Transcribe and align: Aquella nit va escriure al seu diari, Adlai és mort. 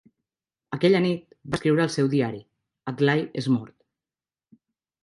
Aquella 0.77 1.01
nit 1.05 1.35
va 1.51 1.59
escriure 1.59 1.83
al 1.85 1.93
seu 1.97 2.09
diari, 2.15 2.43
Adlai 2.95 3.25
és 3.45 3.53
mort. 3.59 3.79